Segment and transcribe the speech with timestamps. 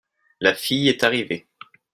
[0.39, 1.45] la fille est arrivée.